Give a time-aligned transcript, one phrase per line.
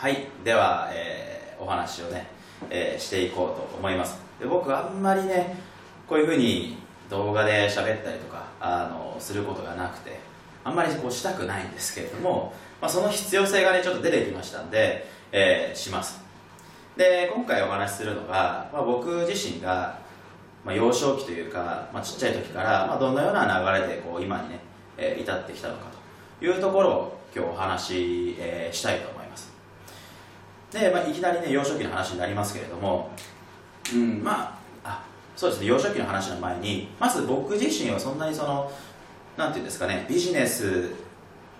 [0.00, 0.28] はい。
[0.42, 2.26] では、えーお話をね、
[2.70, 4.18] えーしていこうと思います。
[4.40, 5.58] で僕あんまりね
[6.08, 6.78] こういうふうに
[7.10, 10.18] 動画で喋ったりとかあのすることがなくて
[10.64, 16.18] あんまりこうしたくないんですけれども、まあ、その必要性がねちょっと出てきましたんで、えーします。
[16.96, 19.98] で今回お話しするのが、まあ、僕自身が、
[20.64, 24.60] まあ、幼少期というか、まあ、ちっちゃい時から、まあ、どのような流れでこう今にね、
[24.96, 25.88] えー至ってきたのか
[26.40, 29.19] というところを今日お話し、えーしたいと思います。
[30.72, 33.10] で、まあ、いきなりね幼少期の話になりますけれども
[33.94, 35.04] うんまああ
[35.36, 38.70] そうですね幼少期の話の前にまず僕自身はそんなにその
[39.36, 40.90] なんていうんですかねビジネス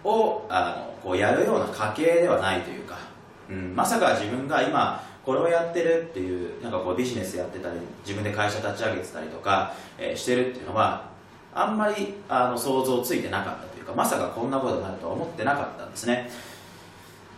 [0.04, 2.98] をあのこうやるような家系ではないというか、
[3.48, 11.10] うん、まさか自分が今これをやってるっていうなんかこうビジネスやってたり自分で会社立ち上げてたりとか、えーしてるっていうのは
[11.54, 16.30] あんまりあの想像ついてなかったというかまさかこんなことになるとは思ってなかったんですね。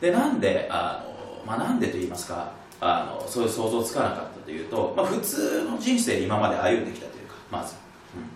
[0.01, 1.12] でなんであの、
[1.47, 7.77] まあ、なんでと言いますかあのそういう想像つかなかったというと、まあ、普通の人生今まで歩んできたというかまず、
[8.17, 8.27] うん、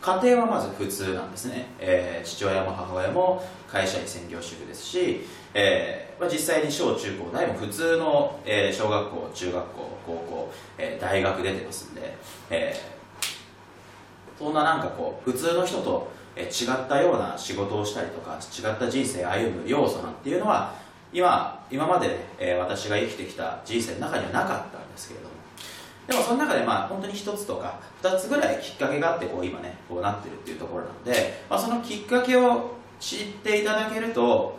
[0.00, 5.20] 家庭はまず普通なんですね、えー父親も母親も会社員専業主婦ですし、
[5.54, 12.16] えーまあ、実際に小中高大も普通の、えー小学校中学校高校、えー大学出てますんで、
[12.50, 12.96] えー
[14.38, 20.74] そんななんかこう普通の人と違ったような仕事をしたりとか違った人生歩む要素なんていうのは
[21.12, 25.36] 今今まで、えー私が生きてきた人生の中にはなかったんですけれども。
[26.06, 34.56] でもその中でまあ本当に一つとか二つぐらいきっかけがあってこう今ねこうなってるっていうところなので、まあ、そのきっかけを知っていただけると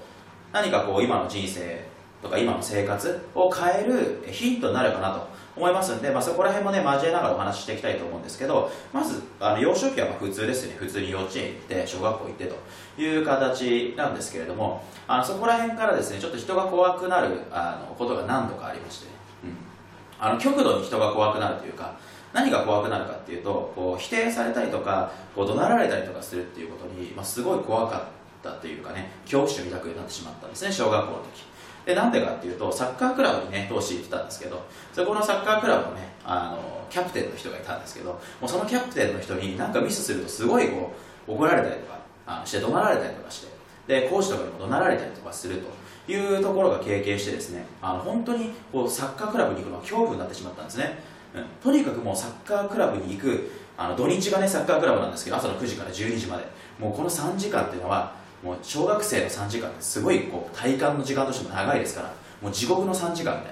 [0.52, 1.86] 何かこう今の人生
[2.22, 10.76] とか今の生活を変えるヒントになるかなと思いますんで、まあ、そこら辺もね交えながらお話ししていきたいと思うんですけどまずあの幼少期はま普通ですね。
[10.78, 19.06] 普通に幼稚園行って小学校行ってという形なんですけれどもあのそこら辺からですねちょっと人が怖くなるあのことが何度かありまして。
[19.08, 19.12] ね、
[19.46, 21.98] うん、あの極度に人が怖くなるというか
[22.34, 28.02] 何が怖くなるかっていうとこう否定されたりとかこう怒鳴られたりとかするっていうことに、まあ、すごい怖かっ
[28.44, 31.57] たというかね恐怖心を抱くなってしまったんですね小学校の時。
[31.88, 34.62] でなんでかっていうとサッカークラブにね当時行ってたんですけど
[34.92, 40.94] そこのサッカークラブのねあのキャプテンの人がいたんですけどもうそのキャプテンの人になんかミスするとすごいこ
[41.30, 43.48] う怒られたりとかあして怒鳴られたりとかして
[43.88, 45.64] でコーチとかにも怒鳴られたりとかする
[46.06, 50.98] というところが経験してですねあの本当にこうサッカークラブに行くのは恐怖になってしまったんですね、
[51.36, 56.58] うん、とにかくもうサッカークラブに行くあの土日がねサッカークラブなんですけど朝の9時から12時まで。
[56.80, 63.48] もうこの3時間っていうのはもう小学生の3時間ってすごいこう体感の時間としても長いですからもう地獄の3時間みたいなね。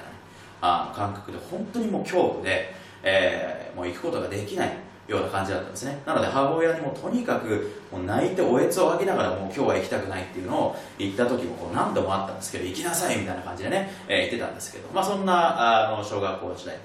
[0.61, 2.73] あ感覚で本当にもう恐怖で、
[3.03, 4.71] えーもう行くことができない
[5.05, 6.01] ような感じだったんですね。
[6.05, 16.77] なので母親にもとにかくもう泣いておえつをあげながらもう今日は行きたくないっていうのを言った時もこう何度もあったんですけど行きなさいみたいな感じでね、えー言ってたんですけどまあそんなあの小学校時代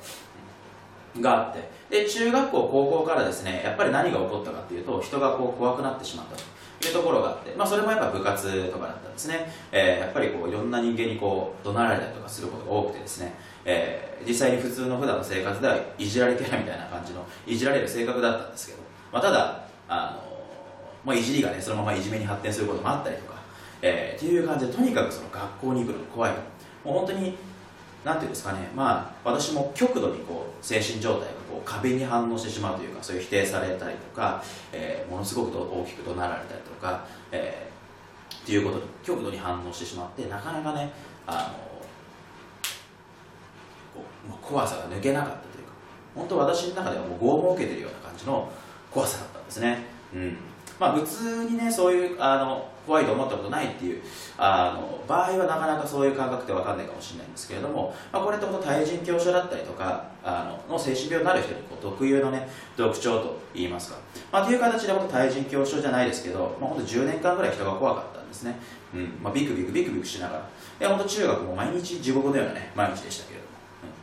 [1.21, 1.71] があって。
[1.91, 6.43] で中学校高校からですねやっぱり何が起こったかっていうと人がこう怖くなってしまったと。
[6.89, 18.79] いうところがあって、まあ、それもやっぱ部活とかだったんですね、えーやっぱりこういろんな人間にこう怒鳴られたりとかすることが多くてですね、えー実際に普通の普段の生活ではいじられキャラみたいな感じのいじられる性格だったんですけど、
[19.11, 20.23] まあ、ただあの、
[21.05, 23.35] まあ、いじりがねそのままいじめに発展することもあったりとか、
[23.81, 26.33] えーっていう感じでとにかくその学校に行くのが怖い
[26.85, 27.35] もう本当に
[28.05, 37.71] なんていうんですかね、まあ、私も極度にこう精神状態がこう壁に反応してしまうというかそういう否定されたりとか、えーものすごく大きく怒鳴られたりとか、えー
[38.37, 40.91] っていうことに極度に反応してしまってなかなかね
[41.27, 41.53] あ
[43.95, 45.73] のこう怖さが抜けなかったというか
[46.15, 48.51] 本当私の中ではもう拷問を受けてるような感じの
[48.91, 49.85] 怖さだったんですね、
[50.15, 50.37] うん。
[50.81, 54.03] まあ、普通にねそういうあの怖いと思ったことないっていう
[54.39, 62.49] あの場合はなかなかそういう感覚って分かんないかもしれないんですけれども、まあ、これって本当対人恐怖症だったりとかあのの精神病になる人にこう特有のね
[62.79, 63.99] 特徴といいますか、
[64.33, 68.57] まあ、という形で本当対人恐怖症じゃないですけど、まあ、本当10年間ぐらい人が怖かったんですね、
[68.95, 69.19] うん。
[69.23, 70.49] まあ、ビクビクビクビクしながら。
[70.81, 73.41] いや本当中学も毎日地獄のようなね毎日でしたけど、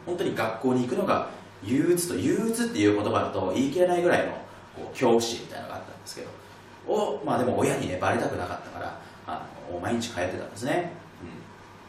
[0.05, 0.13] うん。
[0.13, 1.27] 本当に学校に行くのが
[1.63, 4.33] 憂鬱と憂鬱っていう言葉だと言い切れないぐらいの
[4.75, 6.46] こう恐怖心みたいなのがあったんですけど。
[6.87, 10.91] を、まあ、でも親にねバレたくなかったからあの毎日通ってたんですね、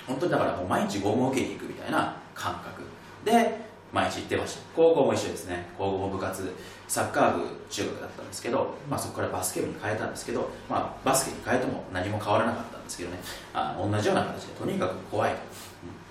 [0.08, 2.82] うん、本当にだからもう毎日拷問を受けに行くみたいな感覚。
[3.24, 4.60] で毎日行ってました。
[4.76, 5.66] 高校も一緒ですね。
[5.78, 6.54] 高校も部活
[6.88, 13.18] サッカー部中学だったんですけど、まあ、そこからバスケ部に変えたんですけど、まあ、バスケに変えても何も変わらなかったんですけどね。
[13.54, 15.40] あ同じような形でとにかく怖いと、うん。
[15.40, 15.42] っ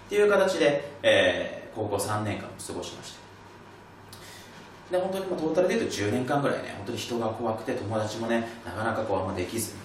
[0.09, 3.26] ていう形で、えー高校3年間を過ごしました。
[4.91, 9.75] で本当にもうトータルで言うと10年間ぐらいね本当に人が怖くて友達もねなかなかこうあんまできずっ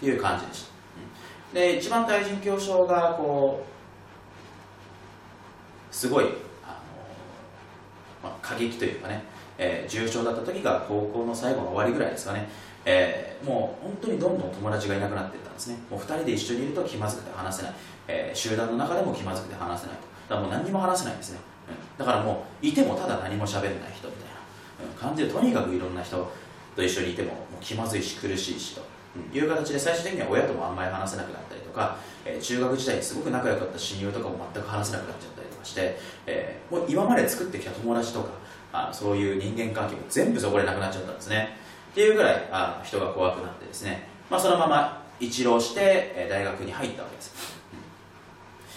[0.00, 0.70] ていう感じでした、
[1.50, 1.54] うん。
[1.54, 3.64] で一番対人恐怖症がこ
[5.90, 6.32] うすごいあの、
[8.22, 9.24] まあ、過激というかね、
[9.58, 12.48] えー、重症だった時が高校の最後の終わりぐらいですかね、
[12.84, 15.78] えー、もう本当にどんどん友達がいなくなっていったんですね。
[15.90, 17.72] もう2人で一緒にいると気まずくて話せない、
[18.08, 20.14] えー、集団の中でも気まずくて話せないと。
[20.28, 24.23] だからもう何にも話せないんですね、うん、だからもういてもただ何も喋れない人みたいな、
[24.98, 26.30] 感じでとにかくいろんな人
[26.76, 28.94] と一緒にいてももう気まずいし苦しいしと。
[29.32, 38.30] いう形で最終的には親ともあんまり話せなくなったりとか、えー、中学時代にすごく仲良かった親友とかも全く話せなくなっちゃったりとかして、えー、もう今まで作ってきた友達とか
[38.72, 41.56] あそういう人間関係も全部そこでなくなっちゃったんですね。
[41.92, 47.32] っていうぐらいあ人が怖くなってですね、まあ、そのまま一浪して、え、大学に入ったわけです、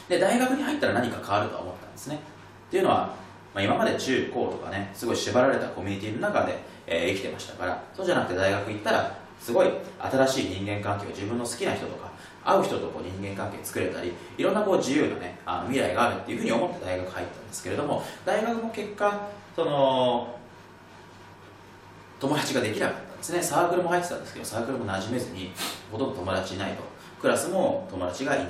[0.07, 2.19] で大学に入ったら何か変わるとは思ったんですね。
[2.67, 3.15] っていうのは、
[3.57, 9.67] まあ、今まで中高とかねすごい縛られたコミュニティの中で、えー、生きてましたからそうじゃなくて大学行ったらすごい
[9.99, 12.11] 新しい人間関係を自分の好きな人とか
[12.45, 20.39] 会う人とこう人間関係作れたりいろんなこう自由な、ね、あの未来があるっていうふうに思って大学入ったんですけれども大学も結果その
[22.19, 23.41] 友達ができなかったんですね。
[23.41, 25.51] サークルも入ってたんですけどサークルも馴染めずに
[25.91, 26.83] ほとんど友達いないと。
[27.19, 28.47] クラスも友達がいない、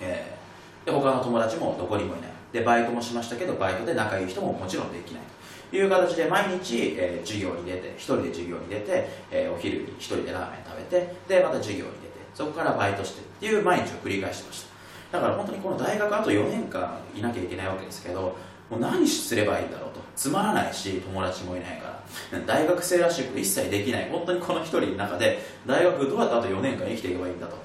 [0.00, 2.29] えー、で他の友達もどこにもいない。
[2.52, 5.22] でバイトもしましたけどバイトで仲いい人ももちろんできない。
[5.70, 14.64] という形で毎日、えー、授業に出て一人で授業に出て、えー、お昼に一人でラーメン食べてでまた授業に出てそこからバイトしてっていう毎日を繰り返してまし
[15.10, 15.18] た。
[15.18, 18.36] だから本当にこの大学あと4年間いなきゃいけないわけですけど
[18.68, 20.00] もう何すればいいんだろうと。
[20.16, 22.00] つまらないし友達もいないか
[22.32, 22.40] ら。
[22.46, 24.08] 大学生らしいこと一切できない。
[24.10, 27.56] 本当にこの一人の中で大学どうやってあと4年間生きていけばいいんだと、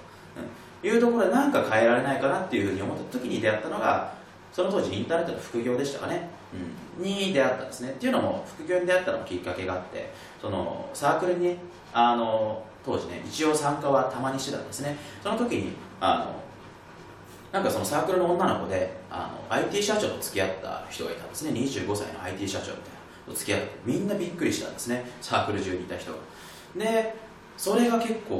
[0.84, 4.14] うん、いうところで何か変えられないかなっていうふうに思った時に出会ったのが
[4.56, 6.30] その当時インターネットの副業でしたかね、
[6.98, 7.90] うん、に出会ったんですね。
[7.90, 11.57] っていうのも副業に出会ったのもきっかけがあってそのサークルに
[11.92, 14.96] あの当時ね一応参加はたまにしてたんですね。
[15.22, 16.46] その時にあの
[17.52, 21.52] なんかそのサークルの女の子であの IT 社長と付き合った人がいたんですね。
[21.52, 22.78] 25歳の IT 社長みたい
[23.28, 25.06] なと付き合ってみんなびっくりしたんですね。
[25.19, 26.18] サークル中にいた人が。
[26.78, 27.13] で
[27.57, 28.40] それが結構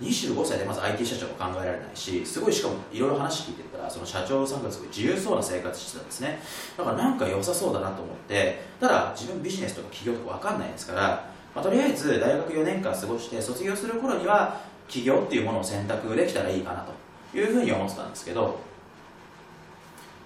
[0.00, 6.40] 25歳でまず IT 社長も考えられないしすごいしかもいろいろ話聞いてたらその社長さんがすごい自由そうな生活してたんですね。
[6.76, 16.84] だからなんか良さそうだなと思ってただ自分ビジネスとか企業とか分かんないですから、まあ、とりあえず大学4年間過ごして卒業する頃には起業っていうものを選択できたらいいかな
[17.32, 18.58] というふうに思ってたんですけど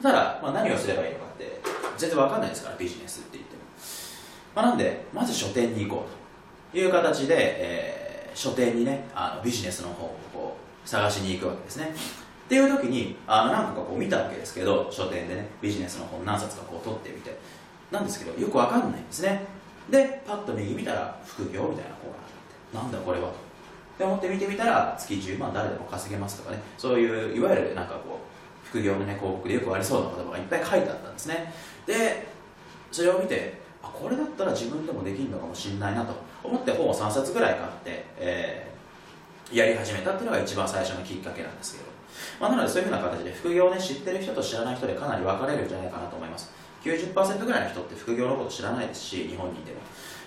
[0.02, 1.60] ただ、まあ、何をすればいいのかって
[1.96, 3.62] 全然わかんないですからビジネスって言っても、
[4.54, 7.97] まあ、なんでまず書店に行こうという形で、えー、
[8.38, 11.92] 書店にねあのビジネスの方をこう探しに行くわけですね。
[12.46, 17.36] っていう時にあの何個かこう見たわけですけど書店でねビジネスの本何冊かこう取ってみて。
[17.90, 19.46] なんですけどよくわかんないんですね。
[19.90, 22.16] でパッと右見たら副業みたいな方が
[22.74, 23.34] あってなんだこれはと。
[23.98, 26.60] で思って見てみたら月10万誰でも稼げますとかね。
[26.76, 28.20] そういういわゆるなんかこ
[28.64, 31.52] う副業のね広告でよくありそうな言葉がいっぱい書いてあったんですね。
[31.86, 32.28] で
[32.92, 41.84] それを見てあこれだったら自分でもできるのかもしれないなと思って本を3冊ぐらい買って、えー、やり始めたっていうのが一番最初のきっかけなんですけど、
[42.40, 46.50] まあ、なのでそういうふうな形で副業をね知ってる人と知らない人でかなり分かれるんじゃないかなと思います
[46.82, 49.78] 90%ぐらいの人って副業のこと知らないですし日本にいても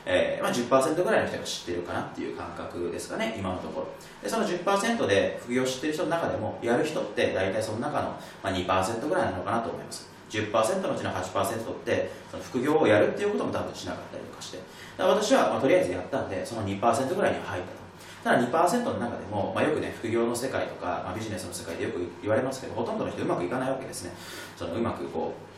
[0.06, 3.88] えーまあ、10%ぐらいの人が知ってるかなっていう感覚ですかね、今のところ。
[4.24, 8.10] でその10%で副業を知ってる人の中でも、やる人って大体その中の、
[8.44, 10.11] まあ、2%ぐらいなのかなと思います。
[10.32, 14.60] 10%のうちの8%ってその副業をやるっていうことも多分しなかったりとかして。
[14.98, 17.82] 私は、まあ、とりあえずやったんでその2%ぐらいには入ったと。
[18.24, 24.14] ただ2%の中でも、まあ、よくね副業の世界とか、まあ、ビジネスの世界でよく言われますけどほとんどの人うまくいかないわけですね。
[24.56, 25.52] そのうまくこう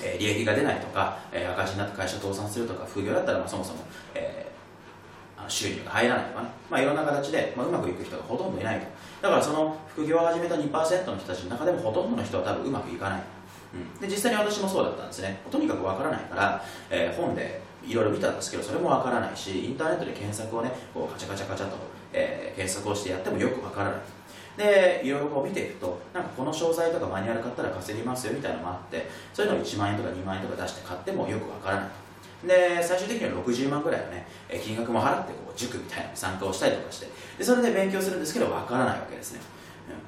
[0.00, 3.80] え、利益が出ないとか、え、赤字になって会社倒産するとか副業だったらまあそもそも、
[4.14, 8.86] えー、収入が入らないとかね、まあ、いろんな形で、まあ、うまくいく人がほとんどいないと。
[9.22, 10.70] だからその副業を始めた2%
[11.06, 13.22] の人たちの中でもほとんどの人は多分うまくいかない、
[14.00, 15.40] で実際に私もそうだったんですね。
[15.50, 21.76] とにかくわからないから、えー、本でいろいろ見たんですけどそれもわからないしインターネットで検索をねこうカチャカチャカチャと、
[22.12, 24.00] えー、検索をしてやってもよくわからない。
[24.56, 31.88] でいろいろこう見ていくとなんかこの商材とかマニュアル買ったら稼ぎますよみたいなのもあってそういうのを1万円とか2万円とか出して買ってもよくわからない。
[32.46, 34.26] で最終的には60万ぐらいのね
[34.62, 37.06] 金額も払ってこう塾みたいな参加をしたりとかして。
[37.38, 39.40] でそれで勉強するんですけどわからないわけですね、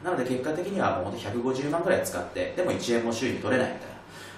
[0.03, 3.95] なので結果的にはもう150万ぐらい使ってでも1円も収入取れないみたいな。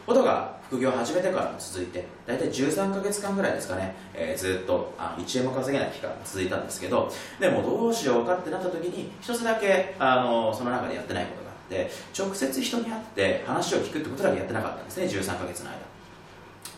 [0.06, 15.76] ことが副業を始めてからも続いて大体13か月間ぐらいですかね、えー、ずっとあ1円も稼げない期間が続いたんですけどでもどうしようかってなった時に一つだけあのその中でやってないことがあって直接人に会って話を聞くってことだけやってなかったんですね13か月の間。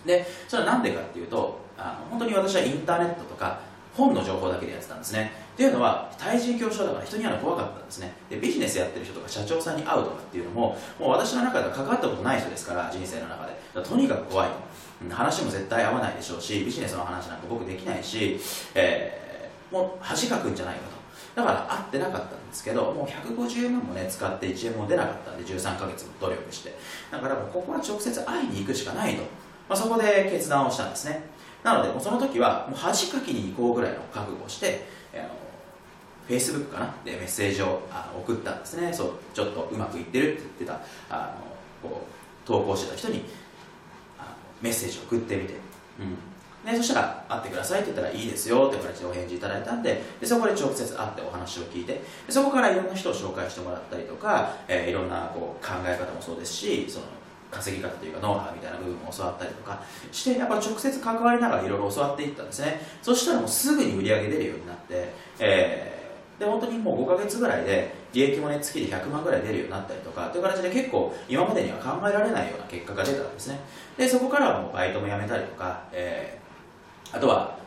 [0.06, 3.60] でそれは何でかっていうとあの本当に私はインターネットとか
[3.94, 5.32] 本の情報だけでやってたんですね。
[5.58, 8.12] っていうのは対人恐怖症だから人に会うの怖かったんですね。
[8.30, 13.58] でビジネスやってる人とか社長さんに会うとかっていうのももう私の中では関わったことない人ですから人生の中で。
[13.82, 14.48] とにかく怖い。
[15.08, 18.38] と話も絶対合わないでしょうしビジネスの話なんか僕できないし、
[18.76, 20.82] えー、もう恥かくんじゃないか
[21.34, 21.42] と。
[21.42, 26.72] だから会ってなかったんですけどもう150万もね使って1円も出なかったんで13ヶ月も努力して。
[27.10, 29.22] だからもうここは直接会いに行くしかないと、
[29.68, 31.24] まあ、そこで決断をしたんですね。
[31.64, 35.47] なのでもうその時はもう恥かきに行こうぐらいの覚悟をしてあの
[36.28, 36.94] フェイスブックかな？
[37.04, 38.92] でメッセージをあの送ったんですね。
[38.92, 41.34] そうちょっとうまくいってるって言ってたあ
[41.82, 43.24] のこう投稿してた人に
[44.18, 44.28] あの
[44.60, 45.54] メッセージを送ってみて、
[45.98, 57.06] うん、でそしたら会ってくださいって言ったらいいですよって形でお返事いただいたんででそこで直接会ってお話を聞いてでそこからいろんな人を紹介してもらったりとか、えー、いろんなこう考え方もそうですしその
[57.50, 59.82] 稼ぎ方というかノウハウみたいな部分も教わったりとか
[60.12, 62.78] してやっぱ直接関わりながらいろいろ教わっていったんですね。
[63.00, 65.97] そしたらもうすぐに売り上げ出るようになって、えー
[66.38, 73.58] で本当にもう5ヶ月ぐらいで利益もね月で100万ぐらい出るようになったりとかという形で結構今までには考えられないような結果が出たんですね。
[73.96, 77.58] でそこからはもうバイトも辞めたりとか、えー、あとは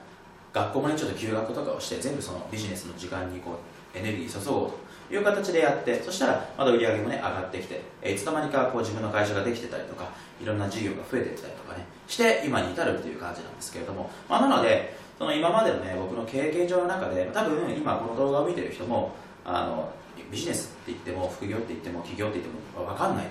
[0.53, 3.59] 学校もねちょっと休学とかをして全部そのビジネスの時間にこ
[3.95, 4.71] うエネルギー注ごう
[5.09, 10.09] という形でやってそしたらまだ売り上げもね上がってきて、えいつの間にかこう自分の会社ができてたりとか
[10.41, 19.11] いろんな事業が増えてきたりとかねして今に至るという感じなんですけれども、まあ、なのでその今までのね僕の経験上の中で多分今この動画を見てる人も
[19.45, 19.91] あの
[20.31, 23.27] ビジネスって言っても副業って言っても企業って言っても分かんない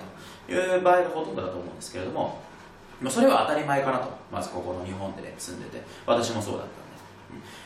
[0.47, 2.39] という場合がほとんどだと思うんですけれども
[3.09, 4.09] それは当たり前かなと。
[4.31, 5.81] まずここの日本でね住んでて。
[6.05, 6.81] 私もそうだったんで。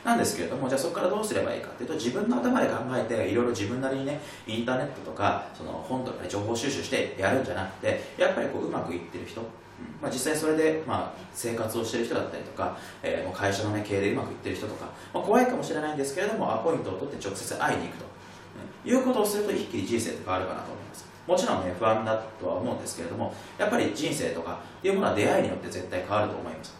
[0.01, 9.41] す、なんですけれどもじゃあそこからどうすればいいかっていうと自分の頭で考えていろいろ自分なりにねインターネットとかその本とかで情報収集してやるんじゃなくてやっぱりこううまくいってる人
[10.01, 18.05] まあ、実際それで、まあ、生活をしている人だったりとか、えー、もう会社の、ね、経営でうまくいってる人とか、まあ、怖いかもしれないんですけれどもアポイントを取って直接会いに行くと、
[18.85, 21.05] うん、いうことをすると一気に人生って変わるかなと思います。
[21.27, 26.75] もちろんね不安だとは思うんですけれどもやっぱり人生とかっていうものは出会いによって絶対変わると思います、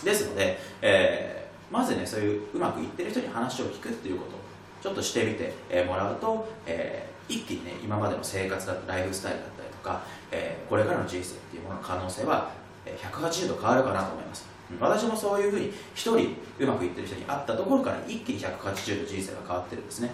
[0.00, 4.40] うん、ですので、えー、まずねそういううまくいってる人に話を聞くっていうことを
[4.82, 5.52] ちょっとしてみて、
[5.84, 10.02] もらうと、えー、一気にね今までの生活だったりライフスタイルだったりか、
[10.32, 12.50] えー、これからの人生っていうものの可能性は
[12.84, 14.46] 180度変わるかなと思います、
[14.80, 20.10] 私もそういうふうに1人うまくいってる人に会ったところから一気に180度人生が変わってるんですね、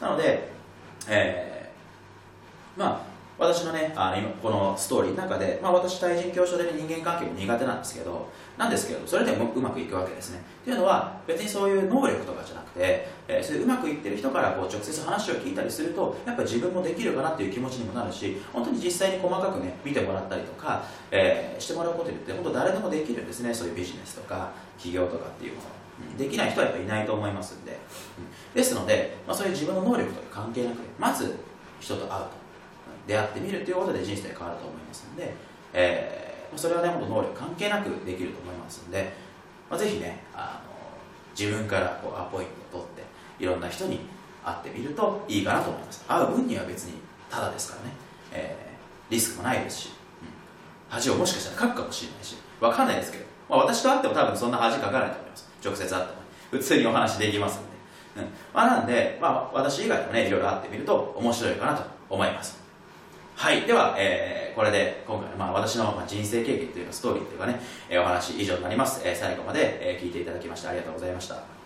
[0.00, 0.48] うん、なので、
[1.08, 3.09] えー、まあ
[3.40, 8.28] 私のねあのこのストーリーの中で、まあ、私対人恐怖症で、人間関係も苦手なんですけど
[8.58, 10.42] なんですけどそれでもうまくいくわけですね。
[10.60, 23.54] っていうのは別にそういう能力とかじゃなくて、えー、そういううまくいってる人からこう直接話を聞いたりするとやっぱり自分もできるかなっていう気持ちにもなるし本当に実際に細かくね見てもらったりとか、えー、してもらうことによって本当誰でもできるんですね。
[23.54, 25.80] そういうビジネスとか企業とかっていうもの。
[26.16, 27.78] できない人はやっぱいないと思いますんで、
[28.54, 31.36] ですので、まあ、そういう自分の能力とか関係なくまず
[31.78, 32.39] 人と会うと。
[33.06, 35.34] 出会ってみるということで人生変わると思いますので、
[35.72, 39.12] えー、それはね本当能力関係なくできると思いますので、
[39.68, 40.70] まあ、ぜひねあの
[41.38, 44.00] 自分からこうアポイントを取っていろんな人に
[44.44, 46.04] 会ってみるといいかなと思います。
[46.06, 46.94] 会う分には別に
[47.30, 47.94] ただですからね、
[48.32, 49.90] えー、リスクもないですし、
[50.22, 50.28] うん、
[50.88, 55.48] 恥をもしかしたらかくかもしれないし分かんないですけど、まあ、私と会っても多分そんな恥かからないと思います。
[55.64, 58.30] 直接会っても普通にお話できますんで、うん。
[58.52, 62.59] まあ、なんで、まあ、私以外もねいろいろ会ってみると面白いかなと思います。
[63.40, 63.62] はい。
[63.62, 71.59] では、えー、これで今回、まあ、私の人生経験というかストーリーというかね、えー、お話以上になります、えー、最後まで、えー、聞いていただきましてありがとうございました。